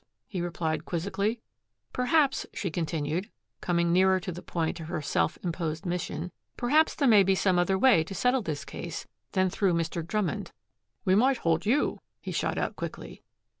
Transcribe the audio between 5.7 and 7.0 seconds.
mission, "perhaps